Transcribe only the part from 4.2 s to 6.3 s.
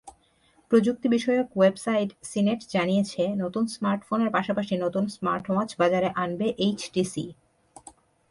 পাশাপাশি নতুন স্মার্টওয়াচ বাজারে